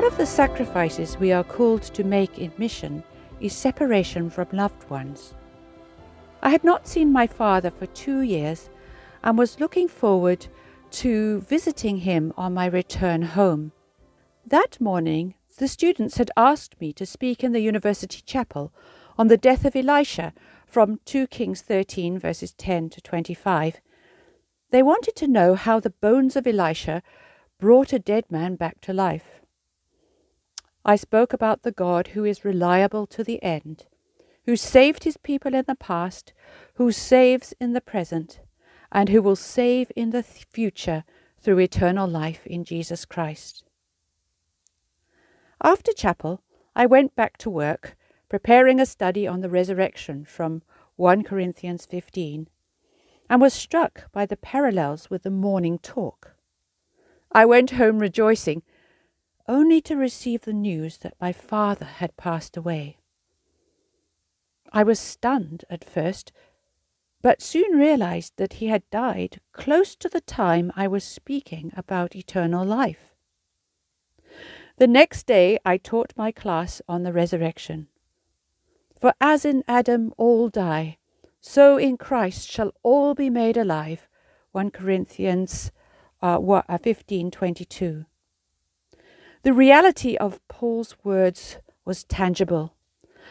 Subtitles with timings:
[0.00, 3.04] One of the sacrifices we are called to make in mission
[3.38, 5.34] is separation from loved ones.
[6.40, 8.70] I had not seen my father for two years
[9.22, 10.46] and was looking forward
[10.92, 13.72] to visiting him on my return home.
[14.46, 18.72] That morning, the students had asked me to speak in the university chapel
[19.18, 20.32] on the death of Elisha
[20.66, 23.82] from 2 Kings 13, verses 10 to 25.
[24.70, 27.02] They wanted to know how the bones of Elisha
[27.58, 29.39] brought a dead man back to life.
[30.84, 33.86] I spoke about the God who is reliable to the end,
[34.46, 36.32] who saved his people in the past,
[36.74, 38.40] who saves in the present,
[38.90, 41.04] and who will save in the future
[41.38, 43.64] through eternal life in Jesus Christ.
[45.62, 46.42] After chapel,
[46.74, 47.96] I went back to work,
[48.28, 50.62] preparing a study on the resurrection from
[50.96, 52.48] 1 Corinthians 15,
[53.28, 56.34] and was struck by the parallels with the morning talk.
[57.32, 58.62] I went home rejoicing
[59.48, 62.98] only to receive the news that my father had passed away.
[64.72, 66.32] I was stunned at first,
[67.22, 72.16] but soon realized that he had died close to the time I was speaking about
[72.16, 73.14] eternal life.
[74.78, 77.88] The next day I taught my class on the resurrection.
[78.98, 80.98] For as in Adam all die,
[81.40, 84.08] so in Christ shall all be made alive.
[84.52, 85.72] 1 Corinthians
[86.22, 88.06] uh, 15:22.
[89.42, 92.74] The reality of Paul's words was tangible,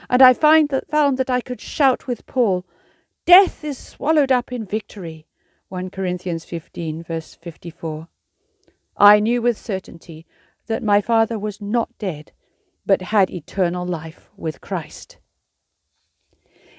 [0.09, 2.66] and I find that, found that I could shout with Paul,
[3.25, 5.27] Death is swallowed up in victory.
[5.67, 8.07] 1 Corinthians 15, verse 54.
[8.97, 10.25] I knew with certainty
[10.66, 12.31] that my father was not dead,
[12.88, 15.19] but had eternal life with Christ.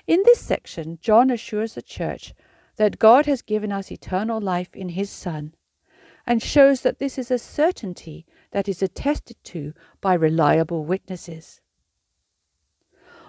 [0.08, 2.34] In this section, John assures the church
[2.76, 5.54] that God has given us eternal life in his Son,
[6.26, 11.60] and shows that this is a certainty that is attested to by reliable witnesses.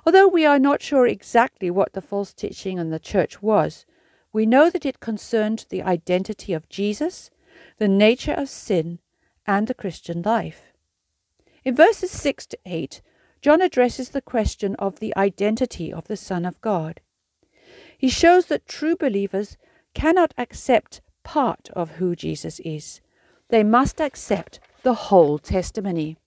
[0.06, 3.86] Although we are not sure exactly what the false teaching in the church was,
[4.34, 7.30] we know that it concerned the identity of Jesus,
[7.78, 9.00] the nature of sin,
[9.46, 10.74] and the Christian life.
[11.64, 13.02] In verses 6 to 8,
[13.42, 17.02] John addresses the question of the identity of the Son of God.
[17.98, 19.58] He shows that true believers
[19.94, 23.02] cannot accept part of who Jesus is.
[23.50, 26.18] They must accept the whole testimony.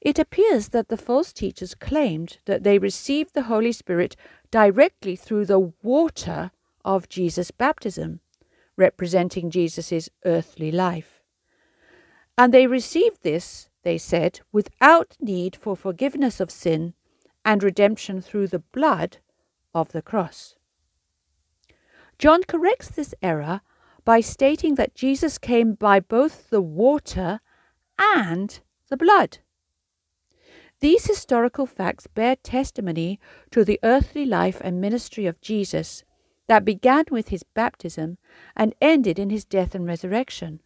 [0.00, 4.16] It appears that the false teachers claimed that they received the Holy Spirit
[4.50, 6.50] directly through the water
[6.84, 8.20] of Jesus' baptism,
[8.76, 11.22] representing Jesus' earthly life.
[12.36, 16.94] And they received this, they said, without need for forgiveness of sin
[17.44, 19.18] and redemption through the blood
[19.74, 20.56] of the cross.
[22.18, 23.62] John corrects this error
[24.04, 27.40] by stating that Jesus came by both the water
[27.98, 29.38] and the blood.
[30.80, 33.18] These historical facts bear testimony
[33.50, 36.04] to the earthly life and ministry of Jesus
[36.46, 38.18] that began with his baptism
[38.54, 40.60] and ended in his death and resurrection.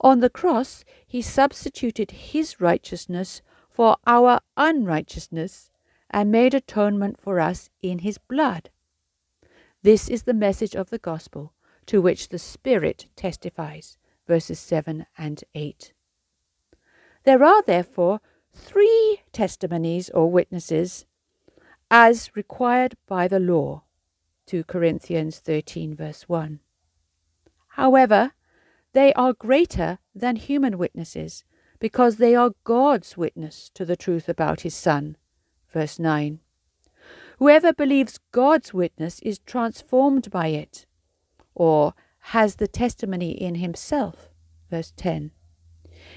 [0.00, 3.40] On the cross, he substituted his righteousness
[3.70, 5.70] for our unrighteousness
[6.10, 8.70] and made atonement for us in his blood.
[9.82, 11.54] This is the message of the gospel
[11.88, 15.94] to which the Spirit testifies, verses 7 and 8.
[17.24, 18.20] There are therefore
[18.52, 21.06] three testimonies or witnesses
[21.90, 23.84] as required by the law,
[24.46, 26.60] 2 Corinthians 13, verse 1.
[27.68, 28.32] However,
[28.92, 31.44] they are greater than human witnesses
[31.78, 35.16] because they are God's witness to the truth about his Son,
[35.72, 36.40] verse 9.
[37.38, 40.84] Whoever believes God's witness is transformed by it
[41.58, 44.30] or has the testimony in himself.
[44.70, 45.32] Verse 10.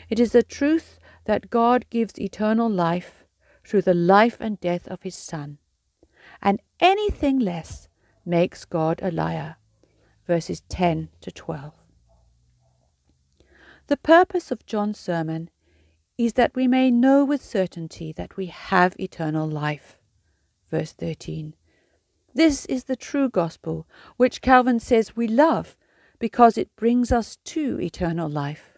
[0.07, 3.25] It is the truth that God gives eternal life
[3.65, 5.57] through the life and death of his Son,
[6.41, 7.87] and anything less
[8.23, 9.57] makes God a liar.
[10.27, 11.73] Verses 10 to 12.
[13.87, 15.49] The purpose of John's sermon
[16.17, 19.99] is that we may know with certainty that we have eternal life.
[20.69, 21.55] Verse 13.
[22.33, 23.87] This is the true gospel,
[24.17, 25.75] which Calvin says we love
[26.19, 28.77] because it brings us to eternal life.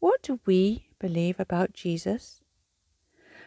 [0.00, 2.42] What do we believe about Jesus?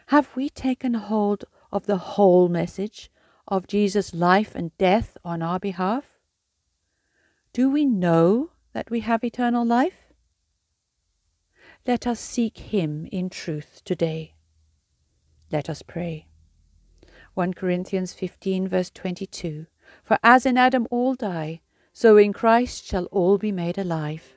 [0.06, 3.10] Have we taken hold of the whole message
[3.46, 6.18] of Jesus' life and death on our behalf?
[7.52, 10.12] Do we know that we have eternal life?
[11.86, 14.34] Let us seek Him in truth today.
[15.50, 16.31] Let us pray.
[17.34, 19.66] 1 Corinthians 15, verse 22.
[20.04, 21.62] For as in Adam all die,
[21.92, 24.34] so in Christ shall all be made alive.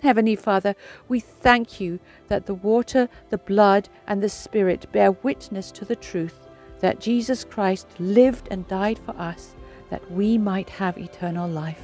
[0.00, 0.76] Heavenly Father,
[1.08, 1.98] we thank you
[2.28, 6.46] that the water, the blood, and the Spirit bear witness to the truth
[6.80, 9.54] that Jesus Christ lived and died for us
[9.90, 11.82] that we might have eternal life.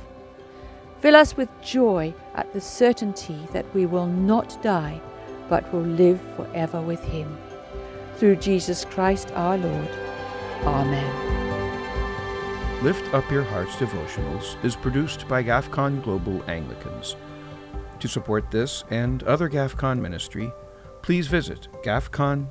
[1.01, 5.01] Fill us with joy at the certainty that we will not die,
[5.49, 7.37] but will live forever with Him.
[8.21, 9.89] Through Jesus Christ our Lord.
[10.65, 12.85] Amen.
[12.85, 17.17] Lift Up Your Hearts devotionals is produced by GAFCON Global Anglicans.
[17.99, 20.53] To support this and other GAFCON ministry,
[21.01, 22.51] please visit gafcon.org.